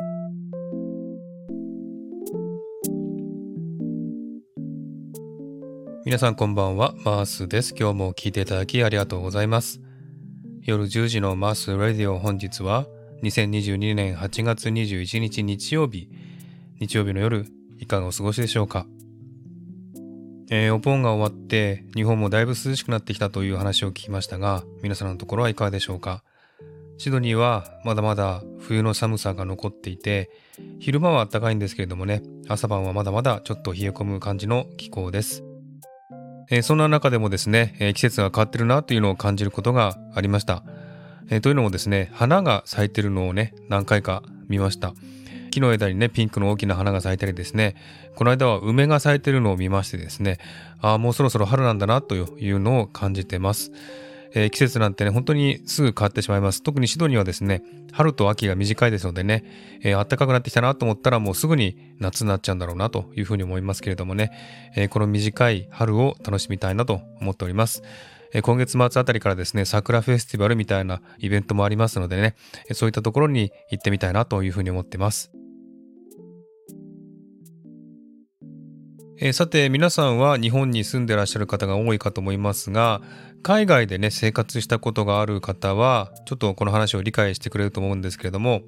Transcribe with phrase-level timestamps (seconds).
[0.00, 0.06] 皆
[6.18, 7.74] さんこんばんは、マースです。
[7.76, 9.80] 今日も聞いていただきありがとうございます。
[10.62, 12.86] 夜10時のマースラディオ本日は
[13.24, 16.08] 2022年8月21日日曜日、
[16.78, 17.46] 日曜日の夜、
[17.80, 18.86] いかがお過ごしでしょうか？
[20.48, 26.22] えー、お盆が終わって日本もだいぶ涼しくなってきたという話を聞きましたが、皆さんのところはいかがでしょうか？
[26.98, 30.30] シドニーはまだまだ冬の寒さが残っていて、
[30.80, 35.44] 昼間は暖かいんですけれどもね、朝晩はまだまだちょっと冷え込む感じの気候です。
[36.50, 40.64] えー、そんな中でもですね、えー、季節が変わってるなというのを感じることがありました。
[41.30, 44.92] えー、というのもですね、花が咲いてるのをね、何回か見ました。
[45.52, 47.76] 木の枝にね、ピンクの大きな花が咲いたりですね、
[48.16, 50.38] この間は梅が咲いてるのを見ましてですね、
[50.80, 53.70] ああ、もうそろそろ春なんだなというのを感じてます。
[54.32, 56.62] えー、季節なんてね、本当にすぐ変わってしまいます。
[56.62, 57.62] 特にシドニーはですね、
[57.92, 59.44] 春と秋が短いですのでね、
[59.82, 64.30] えー、暖かくなってきたなと思ったらもうすぐに夏になっちゃうんだろうなというふうに思いますけれどもね、
[64.76, 67.82] えー、この短い春を楽しみたいなと思っております。
[68.34, 72.34] え今月末あたりからですね、桜フェスティバルみたいなイベントもありますのでね、
[72.72, 75.30] そういったところに行ってみたいなというふうに思ってます。
[79.20, 83.00] えー、さて皆さんは日本に住んでらっしゃる方が多いかと思いますが
[83.42, 88.62] 海外でね生活したことがある方はちょっとこの話を理解してくれると思うんですけれども、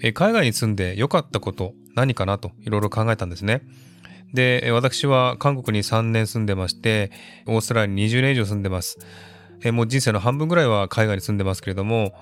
[0.00, 3.62] えー、海外に住んで良かったこと何かなといろいろ考えたんですね。
[4.32, 7.12] で私は韓国に3年住んでまして
[7.46, 8.98] オーストラリアに20年以上住んでます。
[9.62, 12.12] えー、もう人生の半分ぐらいは海外に住んでますけれども、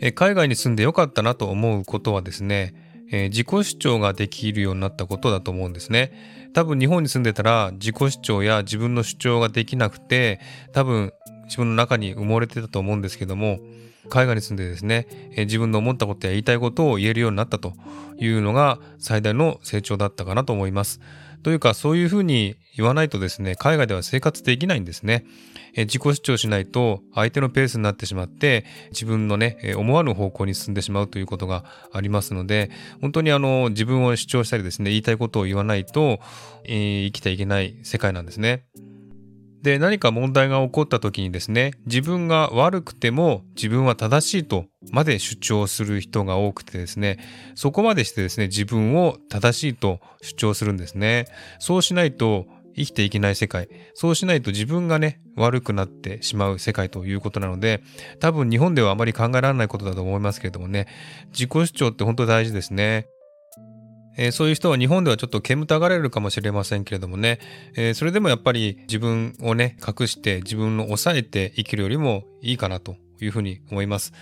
[0.00, 2.74] え海外に住んで良かったなと思うことはですね
[3.10, 6.12] えー、自己主張ができるようになったことだと思うんですね。
[6.52, 10.40] 多分日本に住んでたら自己主張や自分の主張ができなくて
[10.72, 11.12] 多分
[11.44, 13.58] 自分の中に埋もれてたと思うんですけども
[14.08, 17.72] 海外に住んでですね、えー、自分の思ったことや言いたいことを言えるようになったと
[18.18, 21.00] いうのが最大の成長だったかなと思います。
[21.44, 25.24] というかそういうふうに言わないとですね海外では生活できないんですね。
[25.76, 36.20] え自己主張しないと相手のペースになってしまって自分のね、え思わぬ方向に進んでしまうということがありますので本当にあの自分を主張したりですね言いたいことを言わないと、
[36.64, 38.64] えー、生きていけない世界なんですね。
[39.64, 47.18] で何か問題が起こった時にですね自分が悪くても自分は正しいとまで主張する人が多くてですね
[47.54, 51.24] そこまでしてですね自分を正しいと主張するんですね
[51.60, 53.68] そうしないと生きていけない世界。
[53.94, 57.84] そうしないと自分がね、悪くなってしまう世界ということなので、
[58.18, 60.88] 多分日本ではあまり考えられないことだと思いますけれどもね、
[61.30, 63.06] 自己主張って本当大事ですね。
[64.16, 67.40] えー、そういう人は日本ではちょっと煙たがれるかもしれませんけれどもね、
[67.76, 74.12] えー、それでもやっぱり自分をね、隠して自分を抑えて生きるよりもいいかなというふうに思います。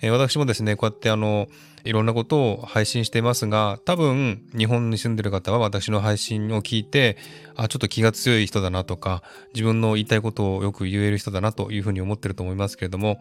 [0.00, 1.48] えー、私もですね、こうやってあの、
[1.84, 7.18] いろんなことを配信していますが、多分日本に住んでる方は私の配信を聞いて、
[7.56, 9.22] あ、ちょっと気が強い人だなとか、
[9.54, 13.20] 自分の言いたいことをよく言える人だなというふうに思ってると思いますけれども、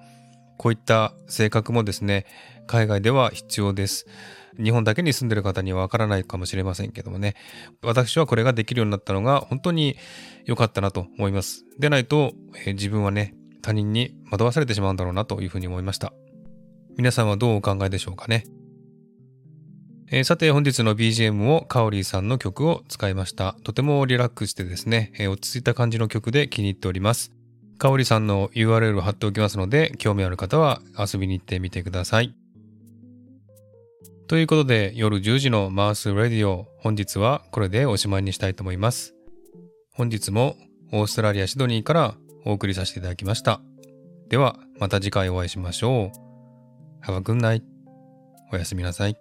[0.64, 2.26] こういった性格もですね、
[2.68, 4.08] 海外では必要です。
[4.56, 7.36] 日本だけに住んでる方にはわからないかもしれませんけどもね、
[7.82, 9.98] 私はこれができるようになったのが本当に
[10.46, 11.66] 良かったなと思います。
[11.80, 12.32] でないと、
[12.66, 16.14] えー、自分はね、他人に惑わされてしまうんだろうなというふうに思いました。
[16.96, 18.46] 皆さんはどうお考えでしょうかね。
[20.12, 23.58] えー、さて本日の BGM をカオリーさんの曲を使いました。
[23.66, 27.34] とてもリラックスしてですね、えー、落ち着いた感じの曲で気に入っております。
[27.84, 32.34] カオリさんの URL を貼っておきますので、興味ある方は遊びに行ってみてください。
[34.30, 39.16] ということで、夜10時のマースラディオ、本日はこれでおしまいにしたいと思います。
[39.92, 40.56] 本日も
[40.94, 42.16] オーストラリア・シドニーから
[42.46, 43.60] お送りさせていただきました。
[44.30, 46.10] では、また次回お会いしましょ
[47.04, 47.06] う。
[47.06, 47.64] Have a good night.
[48.54, 49.18] おやすみなさい。